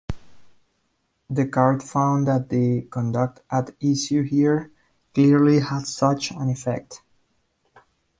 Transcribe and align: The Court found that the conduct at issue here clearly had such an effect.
The 1.29 1.45
Court 1.47 1.83
found 1.83 2.27
that 2.27 2.49
the 2.49 2.87
conduct 2.89 3.41
at 3.51 3.75
issue 3.79 4.23
here 4.23 4.71
clearly 5.13 5.59
had 5.59 5.85
such 5.85 6.31
an 6.31 6.49
effect. 6.49 7.03